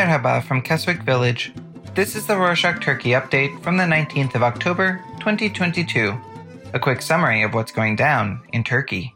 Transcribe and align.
Merhaba 0.00 0.42
from 0.42 0.62
Keswick 0.62 1.02
Village. 1.02 1.52
This 1.94 2.16
is 2.16 2.26
the 2.26 2.32
Rorshok 2.32 2.80
Turkey 2.80 3.10
update 3.10 3.62
from 3.62 3.76
the 3.76 3.84
19th 3.84 4.34
of 4.34 4.42
October, 4.42 5.04
2022. 5.18 6.18
A 6.72 6.80
quick 6.80 7.02
summary 7.02 7.42
of 7.42 7.52
what's 7.52 7.70
going 7.70 7.96
down 7.96 8.40
in 8.54 8.64
Turkey. 8.64 9.12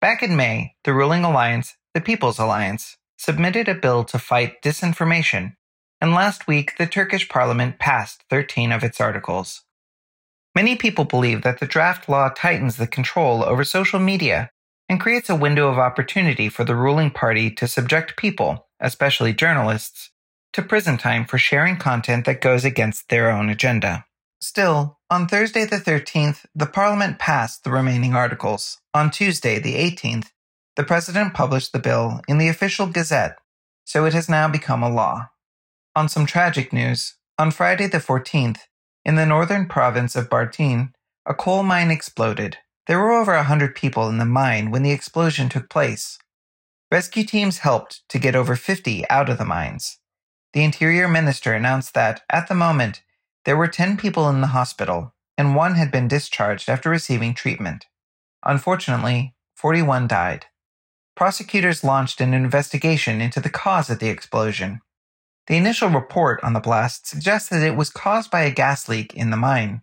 Back 0.00 0.22
in 0.22 0.36
May, 0.36 0.72
the 0.84 0.94
ruling 0.94 1.22
alliance, 1.22 1.74
the 1.92 2.00
People's 2.00 2.38
Alliance, 2.38 2.96
submitted 3.18 3.68
a 3.68 3.74
bill 3.74 4.04
to 4.04 4.18
fight 4.18 4.62
disinformation, 4.62 5.52
and 6.00 6.14
last 6.14 6.48
week 6.48 6.78
the 6.78 6.86
Turkish 6.86 7.28
parliament 7.28 7.78
passed 7.78 8.24
13 8.30 8.72
of 8.72 8.82
its 8.82 9.02
articles. 9.02 9.64
Many 10.54 10.76
people 10.76 11.04
believe 11.04 11.42
that 11.42 11.60
the 11.60 11.66
draft 11.66 12.08
law 12.08 12.30
tightens 12.30 12.78
the 12.78 12.86
control 12.86 13.44
over 13.44 13.64
social 13.64 14.00
media 14.00 14.48
and 14.88 15.00
creates 15.00 15.30
a 15.30 15.36
window 15.36 15.68
of 15.68 15.78
opportunity 15.78 16.48
for 16.48 16.64
the 16.64 16.76
ruling 16.76 17.10
party 17.10 17.50
to 17.50 17.68
subject 17.68 18.16
people, 18.16 18.66
especially 18.80 19.32
journalists, 19.32 20.10
to 20.52 20.62
prison 20.62 20.96
time 20.96 21.24
for 21.24 21.38
sharing 21.38 21.76
content 21.76 22.24
that 22.26 22.40
goes 22.40 22.64
against 22.64 23.08
their 23.08 23.30
own 23.30 23.48
agenda. 23.48 24.04
Still, 24.40 24.98
on 25.10 25.26
Thursday 25.26 25.64
the 25.64 25.76
13th, 25.76 26.44
the 26.54 26.66
Parliament 26.66 27.18
passed 27.18 27.64
the 27.64 27.70
remaining 27.70 28.14
articles. 28.14 28.78
On 28.92 29.10
Tuesday 29.10 29.58
the 29.58 29.74
18th, 29.76 30.28
the 30.76 30.84
President 30.84 31.34
published 31.34 31.72
the 31.72 31.78
bill 31.78 32.20
in 32.28 32.38
the 32.38 32.48
official 32.48 32.86
Gazette, 32.86 33.38
so 33.84 34.04
it 34.04 34.12
has 34.12 34.28
now 34.28 34.48
become 34.48 34.82
a 34.82 34.92
law. 34.92 35.28
On 35.96 36.08
some 36.08 36.26
tragic 36.26 36.72
news, 36.72 37.14
on 37.38 37.50
Friday 37.50 37.86
the 37.86 37.98
14th, 37.98 38.58
in 39.04 39.14
the 39.14 39.26
northern 39.26 39.66
province 39.66 40.14
of 40.14 40.28
Bartın, 40.28 40.92
a 41.26 41.34
coal 41.34 41.62
mine 41.62 41.90
exploded. 41.90 42.58
There 42.86 42.98
were 42.98 43.12
over 43.12 43.32
a 43.32 43.44
hundred 43.44 43.74
people 43.74 44.08
in 44.08 44.18
the 44.18 44.26
mine 44.26 44.70
when 44.70 44.82
the 44.82 44.92
explosion 44.92 45.48
took 45.48 45.70
place. 45.70 46.18
Rescue 46.90 47.24
teams 47.24 47.58
helped 47.58 48.02
to 48.10 48.18
get 48.18 48.36
over 48.36 48.56
50 48.56 49.08
out 49.08 49.28
of 49.28 49.38
the 49.38 49.44
mines. 49.44 49.98
The 50.52 50.64
Interior 50.64 51.08
Minister 51.08 51.54
announced 51.54 51.94
that, 51.94 52.22
at 52.30 52.46
the 52.46 52.54
moment, 52.54 53.02
there 53.44 53.56
were 53.56 53.68
10 53.68 53.96
people 53.96 54.28
in 54.28 54.40
the 54.40 54.48
hospital, 54.48 55.14
and 55.36 55.56
one 55.56 55.74
had 55.74 55.90
been 55.90 56.08
discharged 56.08 56.68
after 56.68 56.90
receiving 56.90 57.34
treatment. 57.34 57.86
Unfortunately, 58.44 59.34
41 59.56 60.06
died. 60.06 60.46
Prosecutors 61.16 61.84
launched 61.84 62.20
an 62.20 62.34
investigation 62.34 63.20
into 63.20 63.40
the 63.40 63.50
cause 63.50 63.88
of 63.88 63.98
the 63.98 64.08
explosion. 64.08 64.80
The 65.46 65.56
initial 65.56 65.88
report 65.88 66.42
on 66.42 66.52
the 66.52 66.60
blast 66.60 67.06
suggests 67.06 67.48
that 67.48 67.62
it 67.62 67.76
was 67.76 67.90
caused 67.90 68.30
by 68.30 68.42
a 68.42 68.50
gas 68.50 68.88
leak 68.88 69.14
in 69.14 69.30
the 69.30 69.36
mine. 69.36 69.82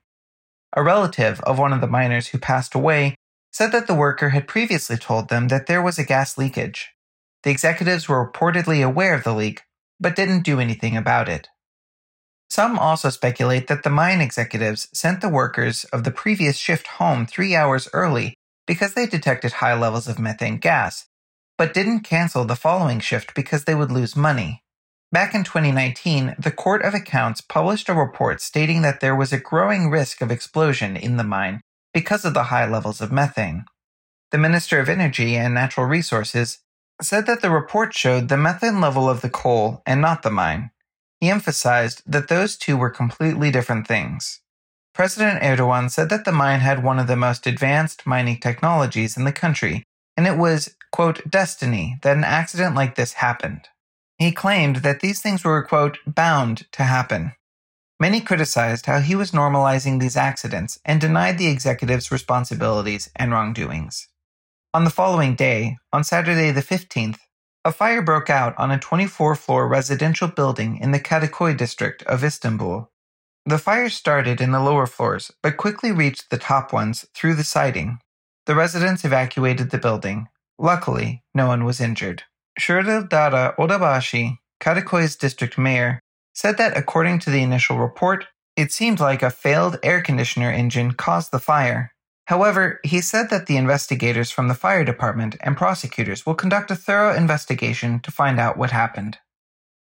A 0.74 0.84
relative 0.84 1.40
of 1.42 1.60
one 1.60 1.74
of 1.74 1.82
the 1.82 1.88
miners 1.88 2.28
who 2.28 2.38
passed 2.38 2.76
away 2.76 3.16
said 3.52 3.72
that 3.74 3.88
the 3.88 3.96
worker 3.96 4.30
had 4.30 4.48
previously 4.48 4.98
told 4.98 5.28
them 5.28 5.50
that 5.50 5.68
there 5.68 5.82
was 5.82 6.00
a 6.00 6.06
gas 6.06 6.38
leakage. 6.38 6.92
The 7.44 7.52
executives 7.52 8.08
were 8.08 8.26
reportedly 8.26 8.86
aware 8.86 9.14
of 9.14 9.24
the 9.24 9.34
leak, 9.34 9.64
but 10.00 10.16
didn't 10.16 10.44
do 10.44 10.60
anything 10.60 10.96
about 10.96 11.28
it. 11.28 11.50
Some 12.50 12.78
also 12.78 13.10
speculate 13.10 13.68
that 13.68 13.84
the 13.84 13.90
mine 13.90 14.22
executives 14.22 14.90
sent 14.94 15.22
the 15.22 15.30
workers 15.30 15.86
of 15.86 16.04
the 16.04 16.12
previous 16.12 16.58
shift 16.58 16.88
home 16.88 17.26
three 17.26 17.56
hours 17.56 17.88
early 17.94 18.36
because 18.68 18.94
they 18.94 19.06
detected 19.06 19.54
high 19.54 19.74
levels 19.74 20.08
of 20.08 20.20
methane 20.20 20.58
gas, 20.58 21.08
but 21.58 21.74
didn't 21.74 22.02
cancel 22.02 22.46
the 22.46 22.56
following 22.56 23.00
shift 23.00 23.34
because 23.36 23.64
they 23.64 23.76
would 23.76 23.92
lose 23.92 24.16
money. 24.16 24.61
Back 25.14 25.36
in 25.36 25.44
2019, 25.44 26.36
the 26.40 26.52
Court 26.52 26.84
of 26.84 26.94
Accounts 26.94 27.42
published 27.42 27.90
a 27.90 27.94
report 27.94 28.40
stating 28.40 28.82
that 28.84 29.02
there 29.02 29.16
was 29.16 29.34
a 29.34 29.40
growing 29.40 29.90
risk 29.90 30.22
of 30.22 30.32
explosion 30.32 30.96
in 30.96 31.18
the 31.18 31.26
mine 31.26 31.60
because 31.94 32.24
of 32.24 32.34
the 32.34 32.44
high 32.44 32.66
levels 32.66 33.02
of 33.02 33.12
methane. 33.12 33.66
The 34.32 34.38
Minister 34.38 34.80
of 34.80 34.88
Energy 34.88 35.36
and 35.36 35.54
Natural 35.54 35.86
Resources 35.86 36.60
said 37.02 37.26
that 37.26 37.42
the 37.42 37.52
report 37.52 37.94
showed 37.94 38.30
the 38.30 38.38
methane 38.38 38.80
level 38.80 39.10
of 39.10 39.20
the 39.20 39.30
coal 39.30 39.82
and 39.86 40.00
not 40.00 40.24
the 40.24 40.32
mine. 40.32 40.72
He 41.20 41.30
emphasized 41.30 42.04
that 42.06 42.30
those 42.30 42.56
two 42.56 42.78
were 42.78 42.90
completely 42.90 43.52
different 43.52 43.88
things. 43.88 44.40
President 44.94 45.44
Erdogan 45.44 45.92
said 45.92 46.10
that 46.10 46.24
the 46.24 46.32
mine 46.32 46.62
had 46.62 46.86
one 46.86 47.00
of 47.00 47.08
the 47.08 47.18
most 47.18 47.46
advanced 47.46 48.08
mining 48.08 48.40
technologies 48.40 49.18
in 49.18 49.26
the 49.26 49.34
country, 49.34 49.84
and 50.16 50.26
it 50.26 50.38
was, 50.38 50.74
quote, 50.94 51.30
destiny 51.30 52.00
that 52.02 52.16
an 52.16 52.24
accident 52.24 52.76
like 52.76 52.96
this 52.96 53.14
happened. 53.14 53.68
He 54.22 54.32
claimed 54.32 54.84
that 54.84 55.00
these 55.00 55.20
things 55.20 55.44
were, 55.44 55.64
quote, 55.64 55.98
bound 56.06 56.72
to 56.74 56.84
happen. 56.84 57.32
Many 58.00 58.22
criticized 58.22 58.86
how 58.86 59.00
he 59.00 59.16
was 59.16 59.32
normalizing 59.32 60.00
these 60.00 60.16
accidents 60.16 60.80
and 60.86 61.02
denied 61.02 61.40
the 61.40 61.48
executive's 61.48 62.12
responsibilities 62.12 63.10
and 63.16 63.32
wrongdoings. 63.32 64.10
On 64.76 64.84
the 64.84 64.92
following 64.92 65.34
day, 65.34 65.78
on 65.92 66.04
Saturday 66.04 66.52
the 66.52 66.62
15th, 66.62 67.18
a 67.66 67.72
fire 67.72 68.04
broke 68.04 68.30
out 68.30 68.54
on 68.60 68.70
a 68.70 68.78
24 68.78 69.34
floor 69.34 69.68
residential 69.68 70.28
building 70.28 70.78
in 70.78 70.92
the 70.92 71.00
Kadıköy 71.00 71.58
district 71.58 72.04
of 72.04 72.24
Istanbul. 72.24 72.92
The 73.48 73.58
fire 73.58 73.90
started 73.90 74.40
in 74.40 74.52
the 74.52 74.62
lower 74.62 74.86
floors 74.86 75.32
but 75.42 75.58
quickly 75.58 75.92
reached 75.92 76.30
the 76.30 76.38
top 76.38 76.72
ones 76.72 77.08
through 77.16 77.34
the 77.34 77.44
siding. 77.44 77.98
The 78.46 78.54
residents 78.54 79.04
evacuated 79.04 79.72
the 79.72 79.80
building. 79.80 80.28
Luckily, 80.60 81.24
no 81.34 81.48
one 81.48 81.66
was 81.66 81.82
injured. 81.82 82.22
Dara 82.58 83.56
Odabaşı, 83.58 84.38
Kadıköy's 84.60 85.16
district 85.16 85.58
mayor, 85.58 86.00
said 86.34 86.58
that 86.58 86.78
according 86.78 87.20
to 87.20 87.32
the 87.32 87.42
initial 87.42 87.78
report, 87.78 88.28
it 88.56 88.72
seemed 88.72 89.00
like 89.00 89.24
a 89.24 89.30
failed 89.30 89.80
air 89.84 90.02
conditioner 90.02 90.52
engine 90.52 90.92
caused 90.92 91.32
the 91.32 91.40
fire. 91.40 91.92
However, 92.26 92.80
he 92.84 93.02
said 93.02 93.30
that 93.30 93.48
the 93.48 93.58
investigators 93.58 94.32
from 94.32 94.48
the 94.48 94.54
fire 94.54 94.86
department 94.86 95.36
and 95.42 95.58
prosecutors 95.58 96.26
will 96.26 96.36
conduct 96.36 96.72
a 96.72 96.76
thorough 96.76 97.16
investigation 97.16 98.00
to 98.02 98.12
find 98.12 98.40
out 98.40 98.58
what 98.58 98.72
happened. 98.72 99.18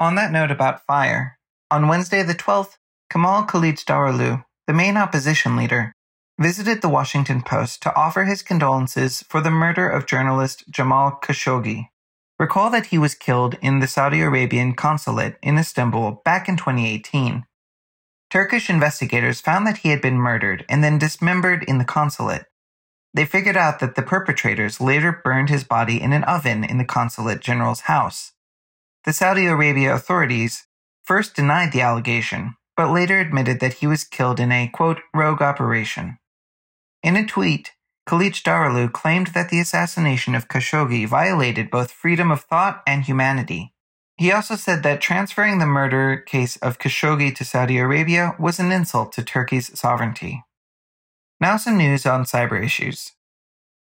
On 0.01 0.15
that 0.17 0.33
note 0.33 0.51
about 0.51 0.85
fire, 0.85 1.39
on 1.71 1.89
Wednesday 1.89 2.23
the 2.23 2.35
12th, 2.35 2.77
Kemal 3.11 3.45
Kılıçdaroğlu, 3.45 4.45
the 4.67 4.73
main 4.73 4.97
opposition 4.97 5.57
leader, 5.57 5.93
visited 6.39 6.83
the 6.83 6.89
Washington 6.89 7.43
Post 7.43 7.83
to 7.83 7.95
offer 7.95 8.25
his 8.25 8.43
condolences 8.43 9.23
for 9.29 9.41
the 9.41 9.51
murder 9.51 9.89
of 9.89 10.07
journalist 10.07 10.65
Jamal 10.71 11.19
Khashoggi. 11.23 11.89
Recall 12.39 12.71
that 12.71 12.87
he 12.87 12.99
was 12.99 13.15
killed 13.15 13.57
in 13.63 13.79
the 13.79 13.87
Saudi 13.87 14.21
Arabian 14.21 14.75
consulate 14.75 15.37
in 15.43 15.57
Istanbul 15.57 16.23
back 16.25 16.49
in 16.49 16.57
2018. 16.57 17.45
Turkish 18.29 18.69
investigators 18.69 19.41
found 19.41 19.65
that 19.67 19.79
he 19.79 19.91
had 19.91 20.03
been 20.03 20.17
murdered 20.17 20.65
and 20.69 20.83
then 20.83 20.99
dismembered 20.99 21.63
in 21.63 21.79
the 21.79 21.85
consulate. 21.85 22.47
They 23.15 23.25
figured 23.25 23.57
out 23.57 23.79
that 23.79 23.95
the 23.95 24.03
perpetrators 24.03 24.81
later 24.81 25.21
burned 25.23 25.49
his 25.49 25.63
body 25.63 26.03
in 26.03 26.13
an 26.13 26.25
oven 26.25 26.65
in 26.65 26.79
the 26.79 26.85
consulate 26.85 27.41
general's 27.41 27.83
house. 27.83 28.33
The 29.05 29.13
Saudi 29.13 29.47
Arabia 29.47 29.95
authorities 29.95 30.67
first 31.05 31.37
denied 31.37 31.71
the 31.71 31.83
allegation, 31.83 32.57
but 32.77 32.91
later 32.91 33.21
admitted 33.21 33.61
that 33.61 33.75
he 33.75 33.87
was 33.87 34.03
killed 34.03 34.41
in 34.41 34.51
a, 34.51 34.67
quote, 34.67 34.99
rogue 35.15 35.43
operation. 35.43 36.19
In 37.05 37.15
a 37.15 37.25
tweet, 37.25 37.74
Kılıçdaroğlu 38.07 38.93
claimed 38.93 39.29
that 39.29 39.49
the 39.49 39.61
assassination 39.61 40.35
of 40.35 40.49
Khashoggi 40.49 41.07
violated 41.07 41.71
both 41.71 41.91
freedom 41.91 42.31
of 42.31 42.43
thought 42.43 42.83
and 42.87 43.05
humanity. 43.05 43.73
He 44.17 44.31
also 44.31 44.57
said 44.57 44.83
that 44.83 45.01
transferring 45.01 45.59
the 45.59 45.67
murder 45.67 46.17
case 46.17 46.57
of 46.59 46.79
Khashoggi 46.79 47.35
to 47.35 47.45
Saudi 47.45 47.79
Arabia 47.79 48.37
was 48.39 48.61
an 48.61 48.71
insult 48.71 49.13
to 49.13 49.23
Turkey's 49.23 49.77
sovereignty. 49.79 50.45
Now, 51.41 51.57
some 51.57 51.79
news 51.79 52.07
on 52.07 52.25
cyber 52.25 52.63
issues. 52.63 53.13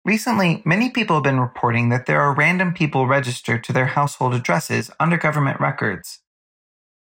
Recently, 0.05 0.63
many 0.65 0.91
people 0.91 1.17
have 1.17 1.25
been 1.25 1.41
reporting 1.41 1.91
that 1.91 2.07
there 2.07 2.21
are 2.21 2.35
random 2.35 2.73
people 2.73 3.07
registered 3.07 3.63
to 3.65 3.73
their 3.73 3.87
household 3.87 4.35
addresses 4.35 4.91
under 4.99 5.17
government 5.17 5.61
records. 5.61 6.21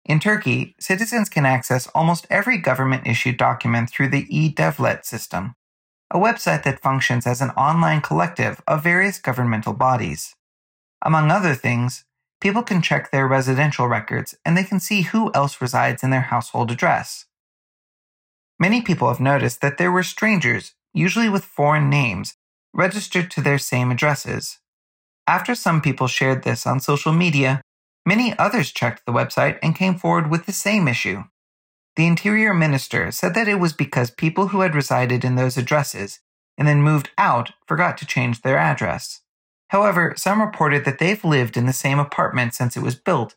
In 0.06 0.20
Turkey, 0.20 0.76
citizens 0.80 1.30
can 1.30 1.46
access 1.46 1.88
almost 1.88 2.28
every 2.30 2.58
government 2.58 3.08
issued 3.08 3.38
document 3.38 3.90
through 3.90 4.10
the 4.10 4.26
e-Devlet 4.30 5.06
system, 5.06 5.56
a 6.14 6.18
website 6.20 6.64
that 6.64 6.80
functions 6.80 7.26
as 7.26 7.42
an 7.42 7.50
online 7.52 8.00
collective 8.00 8.62
of 8.68 8.84
various 8.84 9.20
governmental 9.20 9.74
bodies. 9.74 10.36
Among 11.02 11.32
other 11.32 11.56
things, 11.56 12.06
people 12.40 12.62
can 12.62 12.84
check 12.84 13.10
their 13.10 13.28
residential 13.28 13.88
records 13.88 14.36
and 14.46 14.56
they 14.56 14.64
can 14.64 14.80
see 14.80 15.02
who 15.02 15.32
else 15.34 15.60
resides 15.60 16.04
in 16.04 16.12
their 16.12 16.22
household 16.22 16.70
address. 16.70 17.26
Many 18.60 18.82
people 18.82 19.08
have 19.08 19.20
noticed 19.20 19.60
that 19.62 19.80
there 19.80 19.92
were 19.92 20.04
strangers, 20.04 20.76
usually 20.94 21.30
with 21.30 21.44
foreign 21.44 21.90
names, 21.90 22.36
registered 22.74 23.32
to 23.32 23.42
their 23.42 23.58
same 23.58 23.92
addresses. 23.92 24.60
After 25.26 25.56
some 25.56 25.82
people 25.82 26.08
shared 26.08 26.44
this 26.44 26.68
on 26.68 26.80
social 26.80 27.12
media, 27.12 27.62
many 28.06 28.38
others 28.38 28.72
checked 28.72 29.06
the 29.06 29.12
website 29.12 29.58
and 29.64 29.76
came 29.76 29.96
forward 29.96 30.30
with 30.30 30.46
the 30.46 30.52
same 30.52 30.88
issue. 30.88 31.24
The 31.96 32.08
Interior 32.08 32.54
Minister 32.54 33.12
said 33.12 33.36
that 33.36 33.48
it 33.48 33.60
was 33.60 33.74
because 33.74 34.10
people 34.10 34.48
who 34.48 34.62
had 34.62 34.74
resided 34.74 35.24
in 35.24 35.36
those 35.36 35.58
addresses 35.58 36.20
and 36.58 36.68
then 36.68 36.82
moved 36.82 37.12
out 37.18 37.52
forgot 37.68 37.98
to 38.00 38.06
change 38.06 38.42
their 38.42 38.58
address. 38.58 39.22
However, 39.68 40.14
some 40.18 40.42
reported 40.42 40.86
that 40.86 41.00
they've 41.00 41.24
lived 41.24 41.56
in 41.56 41.66
the 41.66 41.74
same 41.74 42.00
apartment 42.00 42.56
since 42.56 42.76
it 42.76 42.84
was 42.84 42.96
built, 42.96 43.36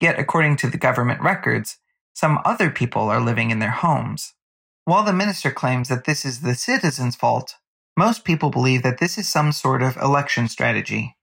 yet, 0.00 0.18
according 0.18 0.56
to 0.58 0.70
the 0.70 0.78
government 0.78 1.20
records, 1.20 1.78
some 2.14 2.40
other 2.44 2.70
people 2.70 3.02
are 3.02 3.20
living 3.20 3.50
in 3.50 3.58
their 3.58 3.70
homes. 3.70 4.34
While 4.84 5.04
the 5.04 5.12
minister 5.12 5.50
claims 5.50 5.88
that 5.88 6.04
this 6.04 6.24
is 6.24 6.40
the 6.40 6.54
citizens' 6.54 7.14
fault, 7.14 7.56
most 7.94 8.24
people 8.24 8.48
believe 8.48 8.82
that 8.84 9.00
this 9.00 9.18
is 9.18 9.28
some 9.28 9.52
sort 9.52 9.82
of 9.82 9.98
election 9.98 10.48
strategy. 10.48 11.17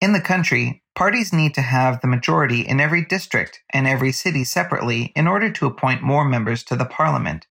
In 0.00 0.12
the 0.12 0.20
country, 0.20 0.82
parties 0.94 1.32
need 1.32 1.54
to 1.54 1.60
have 1.60 2.00
the 2.00 2.06
majority 2.06 2.60
in 2.60 2.78
every 2.78 3.04
district 3.04 3.62
and 3.70 3.86
every 3.86 4.12
city 4.12 4.44
separately 4.44 5.12
in 5.16 5.26
order 5.26 5.50
to 5.50 5.66
appoint 5.66 6.02
more 6.02 6.24
members 6.24 6.62
to 6.64 6.76
the 6.76 6.84
parliament. 6.84 7.48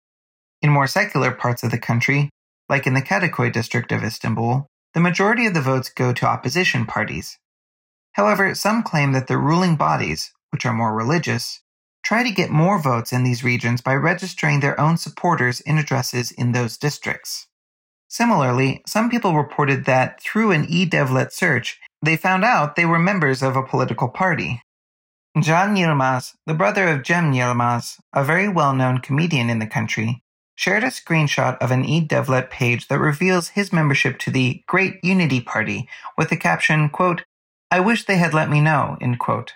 In 0.63 0.71
more 0.71 0.87
secular 0.87 1.33
parts 1.33 1.63
of 1.63 1.71
the 1.71 1.79
country, 1.79 2.31
like 2.71 2.87
in 2.87 2.95
the 2.95 3.03
Kadıköy 3.03 3.53
district 3.53 3.93
of 3.93 4.03
Istanbul, 4.03 4.67
the 4.95 5.01
majority 5.01 5.45
of 5.47 5.53
the 5.53 5.61
votes 5.61 5.91
go 5.91 6.15
to 6.15 6.27
opposition 6.27 6.87
parties. 6.87 7.37
However, 8.13 8.55
some 8.55 8.83
claim 8.83 9.13
that 9.13 9.27
the 9.27 9.39
ruling 9.39 9.77
bodies, 9.77 10.33
which 10.51 10.65
are 10.65 10.73
more 10.73 10.95
religious, 10.95 11.61
try 12.03 12.23
to 12.23 12.31
get 12.31 12.51
more 12.51 12.81
votes 12.81 13.13
in 13.13 13.23
these 13.23 13.45
regions 13.45 13.83
by 13.83 13.95
registering 13.95 14.61
their 14.61 14.81
own 14.81 14.97
supporters 14.97 15.61
in 15.61 15.77
addresses 15.77 16.31
in 16.31 16.53
those 16.53 16.79
districts. 16.79 17.49
Similarly, 18.09 18.83
some 18.87 19.11
people 19.11 19.37
reported 19.37 19.85
that 19.85 20.23
through 20.23 20.51
an 20.53 20.65
e-Devlet 20.69 21.33
search, 21.33 21.79
they 22.03 22.17
found 22.17 22.45
out 22.45 22.77
they 22.77 22.87
were 22.87 22.99
members 22.99 23.43
of 23.43 23.57
a 23.57 23.63
political 23.63 24.09
party. 24.09 24.63
Can 25.35 25.43
Yilmaz, 25.77 26.35
the 26.47 26.55
brother 26.55 26.89
of 26.89 27.07
Cem 27.07 27.33
Yilmaz, 27.33 27.99
a 28.13 28.25
very 28.25 28.49
well-known 28.49 28.99
comedian 28.99 29.49
in 29.49 29.61
the 29.61 29.67
country, 29.67 30.23
shared 30.57 30.85
a 30.85 30.89
screenshot 30.89 31.57
of 31.59 31.71
an 31.71 31.85
e-Devlet 31.85 32.51
page 32.51 32.89
that 32.89 32.99
reveals 32.99 33.49
his 33.49 33.73
membership 33.73 34.19
to 34.19 34.31
the 34.31 34.63
Great 34.67 34.97
Unity 35.03 35.41
Party 35.41 35.89
with 36.19 36.31
the 36.31 36.37
caption, 36.37 36.89
quote, 36.89 37.23
I 37.71 37.81
wish 37.81 38.05
they 38.05 38.17
had 38.17 38.35
let 38.35 38.51
me 38.51 38.61
know, 38.61 38.99
end 39.01 39.21
quote. 39.21 39.53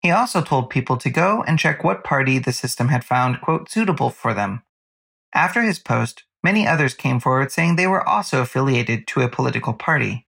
He 0.00 0.10
also 0.10 0.42
told 0.42 0.68
people 0.68 0.96
to 0.98 1.10
go 1.10 1.42
and 1.46 1.58
check 1.58 1.82
what 1.82 2.04
party 2.04 2.38
the 2.38 2.52
system 2.52 2.88
had 2.88 3.04
found, 3.04 3.40
quote, 3.40 3.70
suitable 3.70 4.10
for 4.10 4.34
them. 4.34 4.62
After 5.32 5.62
his 5.62 5.78
post, 5.78 6.24
many 6.42 6.66
others 6.66 6.94
came 6.94 7.20
forward 7.20 7.50
saying 7.52 7.76
they 7.76 7.86
were 7.86 8.06
also 8.06 8.42
affiliated 8.42 9.06
to 9.08 9.22
a 9.22 9.28
political 9.28 9.72
party. 9.72 10.25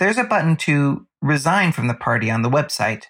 There's 0.00 0.16
a 0.16 0.24
button 0.24 0.56
to 0.56 1.06
resign 1.20 1.72
from 1.72 1.86
the 1.86 1.94
party 1.94 2.30
on 2.30 2.40
the 2.40 2.48
website. 2.48 3.04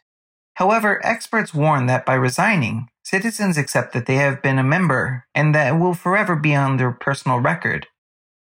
However, 0.55 1.01
experts 1.07 1.55
warn 1.55 1.87
that 1.87 2.05
by 2.05 2.15
resigning, 2.15 2.89
citizens 3.05 3.57
accept 3.57 3.93
that 3.93 4.07
they 4.07 4.17
have 4.17 4.43
been 4.43 4.59
a 4.59 4.65
member 4.65 5.25
and 5.33 5.55
that 5.55 5.73
it 5.73 5.79
will 5.79 5.95
forever 5.95 6.35
be 6.35 6.53
on 6.53 6.79
their 6.79 6.91
personal 6.91 7.39
record. 7.39 7.87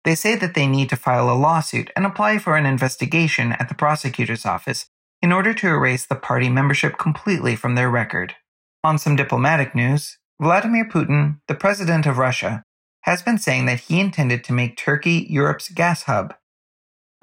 They 0.02 0.16
say 0.16 0.34
that 0.34 0.54
they 0.54 0.66
need 0.66 0.88
to 0.88 0.96
file 0.96 1.30
a 1.30 1.38
lawsuit 1.38 1.92
and 1.94 2.04
apply 2.04 2.38
for 2.38 2.56
an 2.56 2.66
investigation 2.66 3.52
at 3.52 3.68
the 3.68 3.74
prosecutor's 3.76 4.44
office 4.44 4.86
in 5.22 5.30
order 5.30 5.54
to 5.54 5.68
erase 5.68 6.04
the 6.04 6.16
party 6.16 6.48
membership 6.48 6.98
completely 6.98 7.54
from 7.54 7.76
their 7.76 7.88
record. 7.88 8.34
On 8.82 8.98
some 8.98 9.14
diplomatic 9.14 9.76
news, 9.76 10.18
Vladimir 10.42 10.84
Putin, 10.84 11.38
the 11.46 11.54
president 11.54 12.04
of 12.04 12.18
Russia, 12.18 12.64
has 13.02 13.22
been 13.22 13.38
saying 13.38 13.66
that 13.66 13.82
he 13.82 14.00
intended 14.00 14.42
to 14.42 14.52
make 14.52 14.76
Turkey 14.76 15.24
Europe's 15.30 15.68
gas 15.68 16.02
hub. 16.02 16.34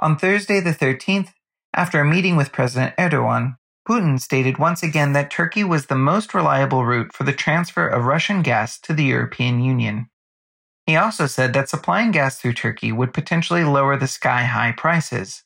On 0.02 0.18
Thursday 0.18 0.60
the 0.60 0.72
13th, 0.72 1.30
after 1.76 2.02
a 2.02 2.06
meeting 2.06 2.36
with 2.36 2.52
President 2.52 2.96
Erdogan, 2.98 3.58
Putin 3.88 4.20
stated 4.20 4.58
once 4.58 4.82
again 4.82 5.14
that 5.14 5.30
Turkey 5.30 5.64
was 5.64 5.86
the 5.86 5.96
most 5.96 6.34
reliable 6.34 6.84
route 6.86 7.14
for 7.14 7.24
the 7.24 7.34
transfer 7.34 7.88
of 7.88 8.06
Russian 8.06 8.42
gas 8.42 8.80
to 8.80 8.94
the 8.94 9.04
European 9.04 9.60
Union. 9.60 10.10
He 10.88 10.96
also 10.96 11.28
said 11.28 11.54
that 11.54 11.70
supplying 11.70 12.10
gas 12.10 12.40
through 12.40 12.54
Turkey 12.54 12.92
would 12.92 13.14
potentially 13.14 13.64
lower 13.64 13.96
the 13.96 14.08
sky 14.08 14.44
high 14.44 14.72
prices. 14.72 15.44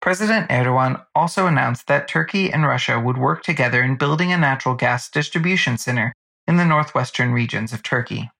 President 0.00 0.48
Erdogan 0.48 1.04
also 1.14 1.48
announced 1.48 1.88
that 1.88 2.06
Turkey 2.06 2.52
and 2.52 2.64
Russia 2.64 3.00
would 3.00 3.18
work 3.18 3.42
together 3.42 3.82
in 3.82 3.96
building 3.96 4.32
a 4.32 4.38
natural 4.38 4.76
gas 4.76 5.10
distribution 5.10 5.76
center 5.76 6.12
in 6.46 6.56
the 6.56 6.64
northwestern 6.64 7.32
regions 7.32 7.72
of 7.72 7.82
Turkey. 7.82 8.30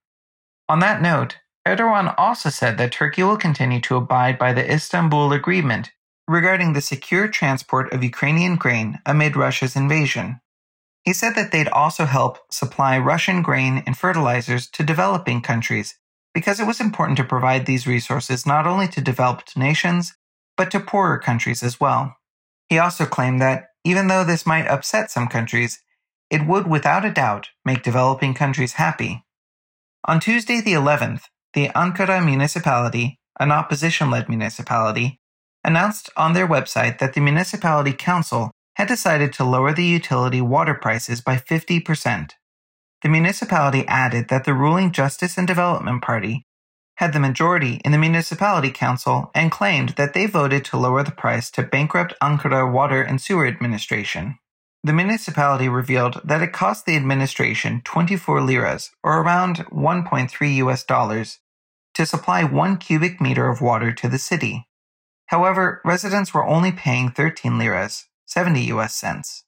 On 0.68 0.78
that 0.78 1.02
note, 1.02 1.38
Erdogan 1.66 2.12
also 2.18 2.50
said 2.50 2.76
that 2.78 2.90
Turkey 2.90 3.22
will 3.22 3.36
continue 3.36 3.80
to 3.82 3.96
abide 3.96 4.38
by 4.38 4.52
the 4.52 4.72
Istanbul 4.72 5.32
Agreement 5.32 5.92
regarding 6.26 6.72
the 6.72 6.80
secure 6.80 7.28
transport 7.28 7.92
of 7.92 8.02
Ukrainian 8.02 8.56
grain 8.56 8.98
amid 9.06 9.36
Russia's 9.36 9.76
invasion. 9.76 10.40
He 11.04 11.12
said 11.12 11.34
that 11.34 11.52
they'd 11.52 11.68
also 11.68 12.04
help 12.04 12.38
supply 12.50 12.98
Russian 12.98 13.42
grain 13.42 13.82
and 13.86 13.96
fertilizers 13.96 14.68
to 14.70 14.84
developing 14.84 15.40
countries 15.40 15.98
because 16.34 16.58
it 16.58 16.66
was 16.66 16.80
important 16.80 17.16
to 17.18 17.24
provide 17.24 17.66
these 17.66 17.86
resources 17.86 18.46
not 18.46 18.66
only 18.66 18.88
to 18.88 19.00
developed 19.00 19.56
nations, 19.56 20.14
but 20.56 20.70
to 20.70 20.80
poorer 20.80 21.18
countries 21.18 21.62
as 21.62 21.78
well. 21.78 22.16
He 22.68 22.78
also 22.78 23.04
claimed 23.04 23.40
that, 23.40 23.68
even 23.84 24.06
though 24.08 24.24
this 24.24 24.46
might 24.46 24.66
upset 24.66 25.10
some 25.10 25.28
countries, 25.28 25.82
it 26.30 26.46
would 26.46 26.66
without 26.66 27.04
a 27.04 27.12
doubt 27.12 27.50
make 27.64 27.82
developing 27.82 28.32
countries 28.32 28.74
happy. 28.74 29.24
On 30.04 30.18
Tuesday 30.18 30.60
the 30.60 30.72
11th, 30.72 31.24
the 31.54 31.68
Ankara 31.68 32.24
municipality, 32.24 33.18
an 33.38 33.52
opposition 33.52 34.10
led 34.10 34.28
municipality, 34.28 35.18
announced 35.64 36.10
on 36.16 36.32
their 36.32 36.48
website 36.48 36.98
that 36.98 37.14
the 37.14 37.20
municipality 37.20 37.92
council 37.92 38.50
had 38.76 38.88
decided 38.88 39.32
to 39.34 39.44
lower 39.44 39.72
the 39.72 39.84
utility 39.84 40.40
water 40.40 40.74
prices 40.74 41.20
by 41.20 41.36
50%. 41.36 42.30
The 43.02 43.08
municipality 43.08 43.84
added 43.86 44.28
that 44.28 44.44
the 44.44 44.54
ruling 44.54 44.92
Justice 44.92 45.36
and 45.36 45.46
Development 45.46 46.00
Party 46.00 46.46
had 46.96 47.12
the 47.12 47.20
majority 47.20 47.80
in 47.84 47.92
the 47.92 47.98
municipality 47.98 48.70
council 48.70 49.30
and 49.34 49.50
claimed 49.50 49.90
that 49.90 50.14
they 50.14 50.26
voted 50.26 50.64
to 50.66 50.76
lower 50.76 51.02
the 51.02 51.10
price 51.10 51.50
to 51.50 51.62
bankrupt 51.62 52.14
Ankara 52.22 52.70
Water 52.70 53.02
and 53.02 53.20
Sewer 53.20 53.46
Administration. 53.46 54.38
The 54.84 54.92
municipality 54.92 55.68
revealed 55.68 56.20
that 56.24 56.42
it 56.42 56.52
cost 56.52 56.86
the 56.86 56.96
administration 56.96 57.82
24 57.84 58.40
liras, 58.40 58.90
or 59.02 59.20
around 59.20 59.58
1.3 59.66 60.54
US 60.56 60.84
dollars, 60.84 61.38
to 61.94 62.06
supply 62.06 62.44
one 62.44 62.76
cubic 62.76 63.20
meter 63.20 63.48
of 63.48 63.60
water 63.60 63.92
to 63.92 64.08
the 64.08 64.18
city. 64.18 64.66
However, 65.26 65.80
residents 65.84 66.34
were 66.34 66.46
only 66.46 66.72
paying 66.72 67.10
13 67.10 67.58
liras, 67.58 68.06
70 68.26 68.60
US 68.72 68.94
cents. 68.94 69.44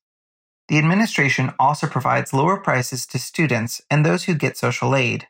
The 0.68 0.78
administration 0.78 1.52
also 1.58 1.86
provides 1.86 2.32
lower 2.32 2.56
prices 2.56 3.06
to 3.06 3.18
students 3.18 3.82
and 3.90 4.04
those 4.04 4.24
who 4.24 4.34
get 4.34 4.56
social 4.56 4.96
aid. 4.96 5.28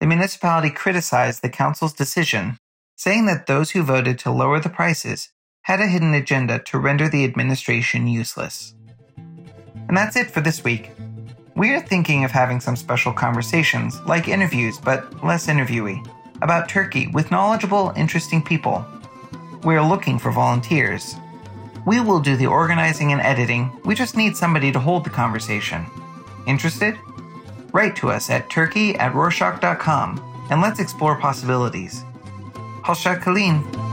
The 0.00 0.06
municipality 0.06 0.70
criticized 0.70 1.42
the 1.42 1.48
council's 1.48 1.94
decision, 1.94 2.58
saying 2.96 3.26
that 3.26 3.46
those 3.46 3.70
who 3.70 3.82
voted 3.82 4.18
to 4.20 4.30
lower 4.30 4.60
the 4.60 4.68
prices 4.68 5.30
had 5.62 5.80
a 5.80 5.86
hidden 5.86 6.14
agenda 6.14 6.58
to 6.58 6.78
render 6.78 7.08
the 7.08 7.24
administration 7.24 8.06
useless. 8.06 8.74
And 9.88 9.96
that's 9.96 10.16
it 10.16 10.30
for 10.30 10.40
this 10.40 10.62
week. 10.62 10.92
We 11.56 11.74
are 11.74 11.80
thinking 11.80 12.24
of 12.24 12.30
having 12.30 12.60
some 12.60 12.76
special 12.76 13.12
conversations, 13.12 14.00
like 14.02 14.28
interviews 14.28 14.78
but 14.78 15.24
less 15.24 15.46
interviewee, 15.46 16.06
about 16.42 16.68
Turkey 16.68 17.06
with 17.08 17.30
knowledgeable, 17.30 17.92
interesting 17.96 18.42
people. 18.42 18.84
We 19.64 19.76
are 19.76 19.88
looking 19.88 20.18
for 20.18 20.30
volunteers. 20.30 21.16
We 21.86 22.00
will 22.00 22.20
do 22.20 22.36
the 22.36 22.46
organizing 22.46 23.12
and 23.12 23.20
editing, 23.20 23.70
we 23.84 23.94
just 23.94 24.16
need 24.16 24.36
somebody 24.36 24.70
to 24.72 24.78
hold 24.78 25.04
the 25.04 25.10
conversation. 25.10 25.86
Interested? 26.46 26.98
Write 27.72 27.96
to 27.96 28.10
us 28.10 28.30
at 28.30 28.50
turkey 28.50 28.94
at 28.96 29.12
rorshok.com 29.12 30.46
and 30.50 30.60
let's 30.60 30.80
explore 30.80 31.16
possibilities. 31.16 32.04
Hoşça 32.82 33.20
kalın. 33.20 33.87